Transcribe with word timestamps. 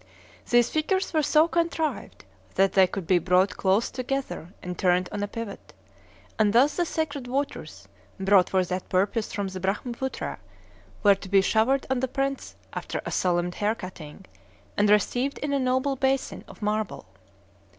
These 0.49 0.71
figures 0.71 1.13
were 1.13 1.21
so 1.21 1.47
contrived 1.47 2.25
that 2.55 2.73
they 2.73 2.87
could 2.87 3.05
be 3.05 3.19
brought 3.19 3.55
close 3.55 3.91
together 3.91 4.51
and 4.63 4.75
turned 4.75 5.07
on 5.11 5.21
a 5.21 5.27
pivot; 5.27 5.73
and 6.39 6.53
thus 6.53 6.75
the 6.75 6.85
sacred 6.87 7.27
waters, 7.27 7.87
brought 8.19 8.49
for 8.49 8.65
that 8.65 8.89
purpose 8.89 9.31
from 9.31 9.49
the 9.49 9.59
Brahmapootra, 9.59 10.39
were 11.03 11.13
to 11.13 11.29
be 11.29 11.41
showered 11.41 11.85
on 11.91 11.99
the 11.99 12.07
prince, 12.07 12.55
after 12.73 12.99
the 13.05 13.11
solemn 13.11 13.51
hair 13.51 13.75
cutting, 13.75 14.25
and 14.75 14.89
received 14.89 15.37
in 15.37 15.53
a 15.53 15.59
noble 15.59 15.95
basin 15.95 16.43
of 16.47 16.63
marble. 16.63 17.05